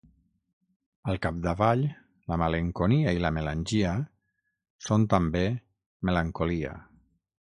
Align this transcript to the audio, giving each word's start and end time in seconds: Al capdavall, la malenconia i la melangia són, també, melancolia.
Al 1.11 1.19
capdavall, 1.25 1.83
la 2.31 2.37
malenconia 2.43 3.13
i 3.17 3.21
la 3.25 3.31
melangia 3.37 3.93
són, 4.89 5.07
també, 5.15 5.47
melancolia. 6.11 6.75